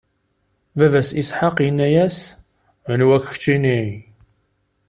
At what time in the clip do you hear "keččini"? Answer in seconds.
3.31-3.81